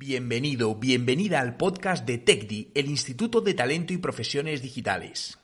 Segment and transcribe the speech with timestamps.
[0.00, 5.38] Bienvenido, bienvenida al podcast de TECDI, el Instituto de Talento y Profesiones Digitales.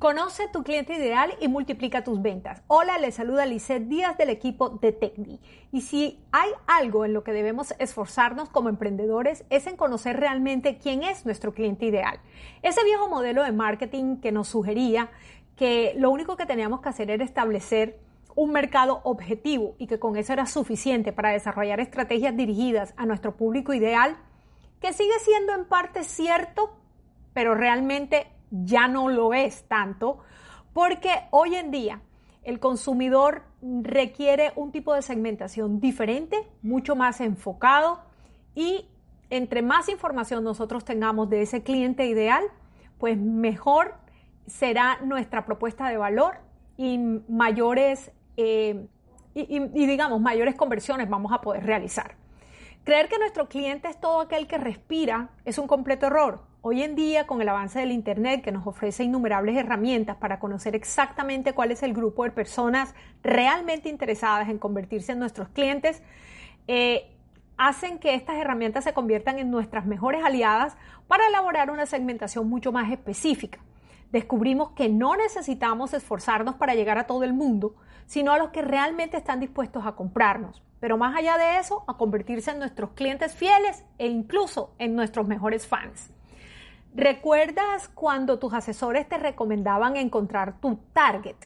[0.00, 2.64] Conoce tu cliente ideal y multiplica tus ventas.
[2.66, 5.38] Hola, les saluda Lisette Díaz del equipo de TECDI.
[5.70, 10.78] Y si hay algo en lo que debemos esforzarnos como emprendedores es en conocer realmente
[10.78, 12.18] quién es nuestro cliente ideal.
[12.62, 15.12] Ese viejo modelo de marketing que nos sugería
[15.54, 18.00] que lo único que teníamos que hacer era establecer
[18.34, 23.36] un mercado objetivo y que con eso era suficiente para desarrollar estrategias dirigidas a nuestro
[23.36, 24.16] público ideal,
[24.80, 26.76] que sigue siendo en parte cierto,
[27.32, 30.18] pero realmente ya no lo es tanto,
[30.72, 32.00] porque hoy en día
[32.42, 33.42] el consumidor
[33.82, 38.00] requiere un tipo de segmentación diferente, mucho más enfocado
[38.54, 38.88] y
[39.30, 42.44] entre más información nosotros tengamos de ese cliente ideal,
[42.98, 43.94] pues mejor
[44.46, 46.36] será nuestra propuesta de valor
[46.76, 48.86] y mayores eh,
[49.34, 52.16] y, digamos, mayores conversiones vamos a poder realizar.
[52.84, 56.42] Creer que nuestro cliente es todo aquel que respira es un completo error.
[56.60, 60.76] Hoy en día, con el avance del Internet que nos ofrece innumerables herramientas para conocer
[60.76, 66.02] exactamente cuál es el grupo de personas realmente interesadas en convertirse en nuestros clientes,
[66.68, 67.10] eh,
[67.56, 70.76] hacen que estas herramientas se conviertan en nuestras mejores aliadas
[71.08, 73.60] para elaborar una segmentación mucho más específica
[74.12, 77.74] descubrimos que no necesitamos esforzarnos para llegar a todo el mundo,
[78.06, 80.62] sino a los que realmente están dispuestos a comprarnos.
[80.80, 85.26] Pero más allá de eso, a convertirse en nuestros clientes fieles e incluso en nuestros
[85.26, 86.10] mejores fans.
[86.94, 91.36] ¿Recuerdas cuando tus asesores te recomendaban encontrar tu target?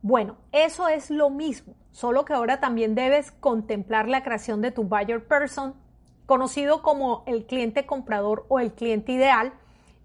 [0.00, 4.84] Bueno, eso es lo mismo, solo que ahora también debes contemplar la creación de tu
[4.84, 5.74] buyer person,
[6.24, 9.52] conocido como el cliente comprador o el cliente ideal,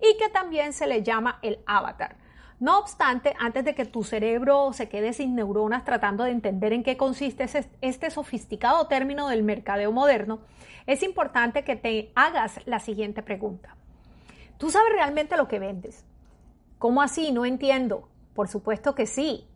[0.02, 2.18] y que también se le llama el avatar.
[2.60, 6.84] No obstante, antes de que tu cerebro se quede sin neuronas tratando de entender en
[6.84, 7.50] qué consiste
[7.82, 10.42] este sofisticado término del mercadeo moderno,
[10.86, 13.76] es importante que te hagas la siguiente pregunta.
[14.58, 16.06] ¿Tú sabes realmente lo que vendes?
[16.78, 17.32] ¿Cómo así?
[17.32, 18.10] No entiendo.
[18.36, 19.48] Por supuesto que sí.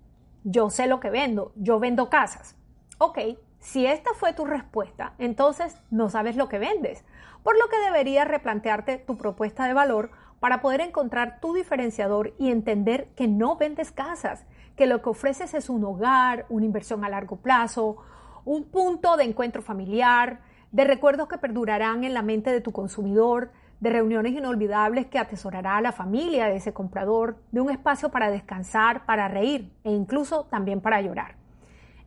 [0.44, 1.54] Yo sé lo que vendo.
[1.56, 2.56] Yo vendo casas.
[2.98, 3.20] Ok,
[3.60, 7.04] si esta fue tu respuesta, entonces no sabes lo que vendes,
[7.44, 12.52] por lo que deberías replantearte tu propuesta de valor para poder encontrar tu diferenciador y
[12.52, 17.10] entender que no vendes casas, que lo que ofreces es un hogar, una inversión a
[17.10, 17.98] largo plazo,
[18.44, 20.40] un punto de encuentro familiar,
[20.72, 25.78] de recuerdos que perdurarán en la mente de tu consumidor, de reuniones inolvidables que atesorará
[25.78, 30.46] a la familia de ese comprador, de un espacio para descansar, para reír e incluso
[30.46, 31.36] también para llorar.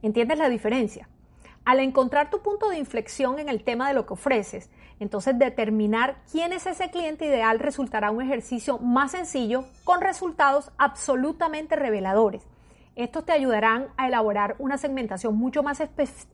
[0.02, 1.08] ¿Entiendes la diferencia?
[1.64, 4.70] Al encontrar tu punto de inflexión en el tema de lo que ofreces,
[5.00, 11.76] entonces determinar quién es ese cliente ideal resultará un ejercicio más sencillo con resultados absolutamente
[11.76, 12.42] reveladores.
[12.96, 15.80] Estos te ayudarán a elaborar una segmentación mucho más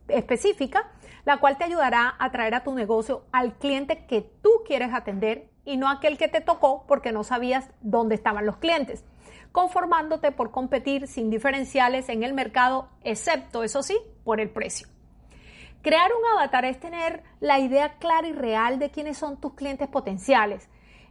[0.07, 0.89] específica,
[1.23, 5.51] la cual te ayudará a traer a tu negocio al cliente que tú quieres atender
[5.63, 9.03] y no aquel que te tocó porque no sabías dónde estaban los clientes,
[9.51, 14.87] conformándote por competir sin diferenciales en el mercado, excepto, eso sí, por el precio.
[15.85, 19.87] Crear un avatar es tener la idea clara y real de quiénes son tus clientes
[19.87, 20.67] potenciales,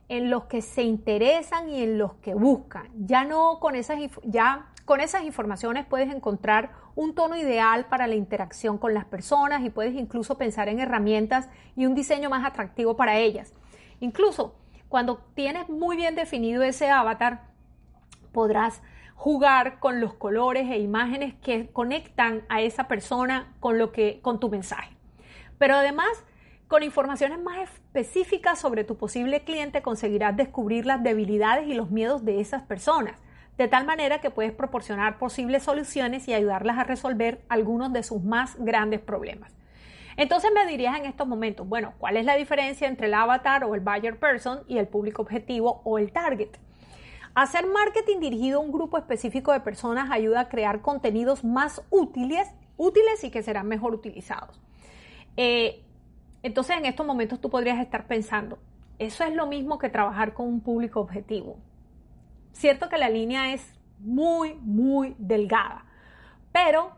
[0.08, 2.88] en los que se interesan y en los que buscan.
[2.96, 8.16] Ya no con esas ya con esas informaciones puedes encontrar un tono ideal para la
[8.16, 12.96] interacción con las personas y puedes incluso pensar en herramientas y un diseño más atractivo
[12.96, 13.54] para ellas.
[14.00, 14.56] Incluso
[14.88, 17.42] cuando tienes muy bien definido ese avatar,
[18.32, 18.82] podrás
[19.24, 24.38] jugar con los colores e imágenes que conectan a esa persona con lo que con
[24.38, 24.94] tu mensaje.
[25.56, 26.10] Pero además,
[26.68, 32.26] con informaciones más específicas sobre tu posible cliente conseguirás descubrir las debilidades y los miedos
[32.26, 33.16] de esas personas,
[33.56, 38.22] de tal manera que puedes proporcionar posibles soluciones y ayudarlas a resolver algunos de sus
[38.22, 39.56] más grandes problemas.
[40.18, 43.74] Entonces me dirías en estos momentos, bueno, ¿cuál es la diferencia entre el avatar o
[43.74, 46.58] el buyer person y el público objetivo o el target?
[47.34, 52.48] Hacer marketing dirigido a un grupo específico de personas ayuda a crear contenidos más útiles,
[52.76, 54.60] útiles y que serán mejor utilizados.
[55.36, 55.82] Eh,
[56.44, 58.58] entonces, en estos momentos tú podrías estar pensando,
[59.00, 61.56] eso es lo mismo que trabajar con un público objetivo.
[62.52, 65.86] Cierto que la línea es muy, muy delgada,
[66.52, 66.92] pero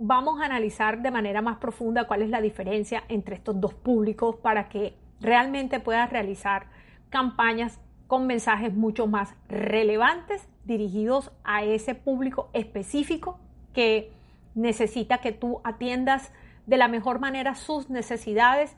[0.00, 4.34] vamos a analizar de manera más profunda cuál es la diferencia entre estos dos públicos
[4.36, 6.66] para que realmente puedas realizar
[7.10, 7.78] campañas
[8.12, 13.40] con mensajes mucho más relevantes dirigidos a ese público específico
[13.72, 14.12] que
[14.54, 16.30] necesita que tú atiendas
[16.66, 18.76] de la mejor manera sus necesidades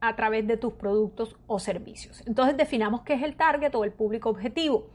[0.00, 2.22] a través de tus productos o servicios.
[2.28, 4.86] Entonces definamos qué es el target o el público objetivo,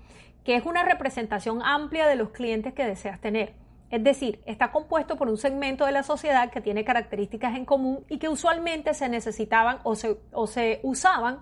[0.45, 3.55] que es una representación amplia de los clientes que deseas tener.
[3.89, 8.05] Es decir, está compuesto por un segmento de la sociedad que tiene características en común
[8.07, 11.41] y que usualmente se necesitaban o se, o se usaban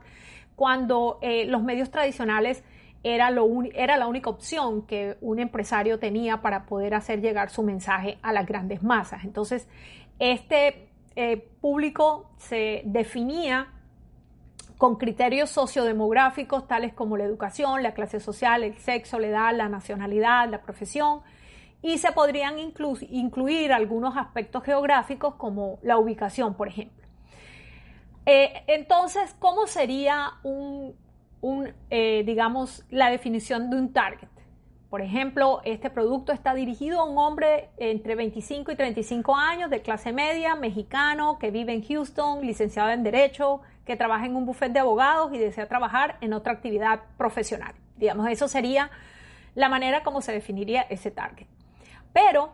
[0.59, 2.65] cuando eh, los medios tradicionales
[3.01, 7.63] era, lo era la única opción que un empresario tenía para poder hacer llegar su
[7.63, 9.23] mensaje a las grandes masas.
[9.23, 9.69] Entonces,
[10.19, 13.67] este eh, público se definía
[14.77, 19.69] con criterios sociodemográficos tales como la educación, la clase social, el sexo, la edad, la
[19.69, 21.21] nacionalidad, la profesión,
[21.81, 26.98] y se podrían incluir algunos aspectos geográficos como la ubicación, por ejemplo.
[28.31, 30.93] Eh, entonces, ¿cómo sería un,
[31.89, 34.29] eh, digamos, la definición de un target?
[34.91, 39.81] Por ejemplo, este producto está dirigido a un hombre entre 25 y 35 años de
[39.81, 44.73] clase media, mexicano, que vive en Houston, licenciado en Derecho, que trabaja en un bufete
[44.73, 47.73] de abogados y desea trabajar en otra actividad profesional.
[47.97, 48.91] Digamos, eso sería
[49.55, 51.47] la manera como se definiría ese target.
[52.13, 52.51] Pero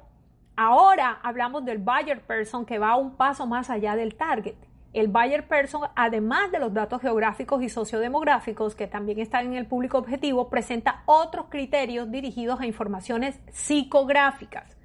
[0.55, 4.55] ahora hablamos del buyer person que va un paso más allá del target.
[4.95, 9.67] El buyer person, además de los datos geográficos y sociodemográficos que también están en el
[9.67, 14.77] público objetivo, presenta otros criterios dirigidos a informaciones psicográficas.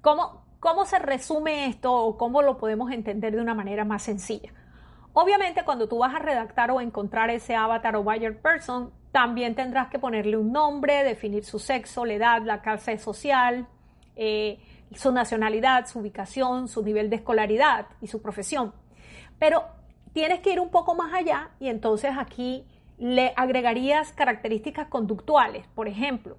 [0.00, 4.54] ¿Cómo, cómo se resume esto o cómo lo podemos entender de una manera más sencilla?
[5.12, 9.88] Obviamente, cuando tú vas a redactar o encontrar ese avatar o buyer person, también tendrás
[9.88, 13.68] que ponerle un nombre, definir su sexo, la edad, la clase social,
[14.16, 14.60] eh,
[14.94, 18.72] su nacionalidad, su ubicación, su nivel de escolaridad y su profesión.
[19.38, 19.64] Pero
[20.12, 22.64] tienes que ir un poco más allá y entonces aquí
[22.98, 26.38] le agregarías características conductuales, por ejemplo,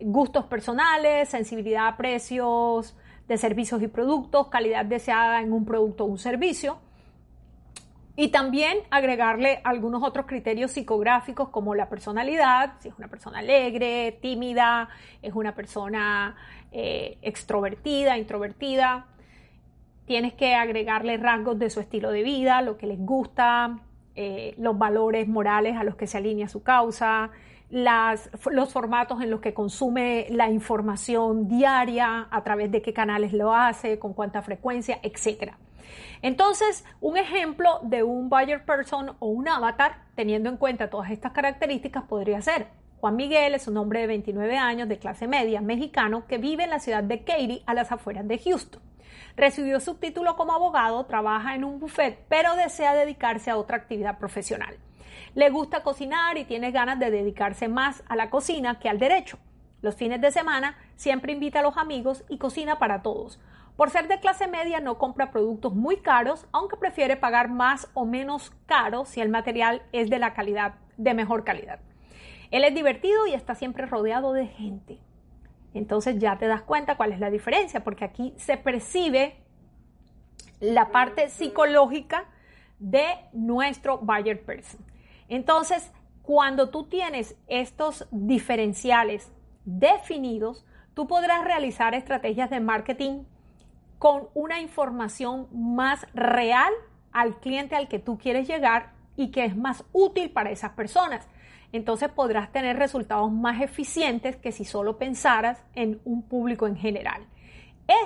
[0.00, 2.96] gustos personales, sensibilidad a precios
[3.28, 6.78] de servicios y productos, calidad deseada en un producto o un servicio.
[8.16, 14.18] Y también agregarle algunos otros criterios psicográficos como la personalidad, si es una persona alegre,
[14.22, 14.88] tímida,
[15.20, 16.36] es una persona
[16.70, 19.06] eh, extrovertida, introvertida,
[20.06, 23.78] Tienes que agregarle rasgos de su estilo de vida, lo que les gusta,
[24.14, 27.30] eh, los valores morales a los que se alinea su causa,
[27.70, 33.54] los formatos en los que consume la información diaria, a través de qué canales lo
[33.54, 35.54] hace, con cuánta frecuencia, etc.
[36.22, 41.32] Entonces, un ejemplo de un buyer person o un avatar, teniendo en cuenta todas estas
[41.32, 42.68] características, podría ser
[43.04, 46.70] Juan Miguel es un hombre de 29 años de clase media mexicano que vive en
[46.70, 48.80] la ciudad de Katy a las afueras de Houston.
[49.36, 54.18] Recibió su título como abogado, trabaja en un buffet, pero desea dedicarse a otra actividad
[54.18, 54.76] profesional.
[55.34, 59.38] Le gusta cocinar y tiene ganas de dedicarse más a la cocina que al derecho.
[59.82, 63.40] Los fines de semana siempre invita a los amigos y cocina para todos.
[63.76, 68.06] Por ser de clase media no compra productos muy caros, aunque prefiere pagar más o
[68.06, 71.80] menos caro si el material es de la calidad, de mejor calidad.
[72.52, 75.00] Él es divertido y está siempre rodeado de gente.
[75.74, 79.36] Entonces ya te das cuenta cuál es la diferencia, porque aquí se percibe
[80.60, 82.24] la parte psicológica
[82.78, 84.80] de nuestro buyer person.
[85.28, 85.92] Entonces,
[86.22, 89.30] cuando tú tienes estos diferenciales
[89.64, 93.24] definidos, tú podrás realizar estrategias de marketing
[93.98, 96.72] con una información más real
[97.12, 101.28] al cliente al que tú quieres llegar y que es más útil para esas personas
[101.76, 107.26] entonces podrás tener resultados más eficientes que si solo pensaras en un público en general.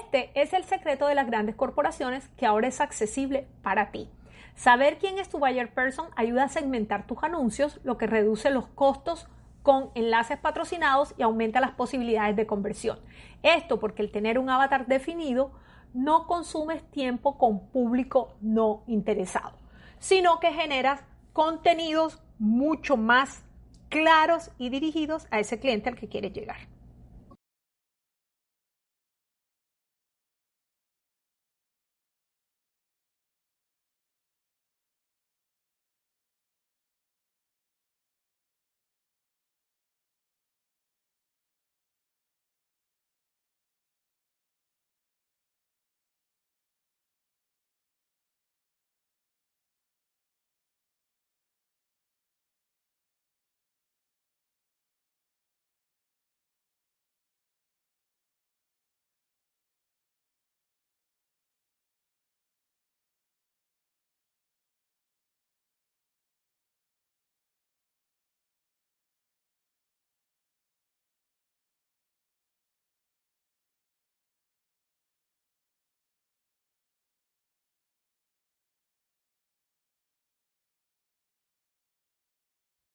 [0.01, 4.09] Este es el secreto de las grandes corporaciones que ahora es accesible para ti.
[4.55, 8.69] Saber quién es tu buyer person ayuda a segmentar tus anuncios, lo que reduce los
[8.69, 9.29] costos
[9.63, 12.99] con enlaces patrocinados y aumenta las posibilidades de conversión.
[13.43, 15.53] Esto porque el tener un avatar definido
[15.93, 19.59] no consumes tiempo con público no interesado,
[19.99, 23.45] sino que generas contenidos mucho más
[23.89, 26.69] claros y dirigidos a ese cliente al que quiere llegar.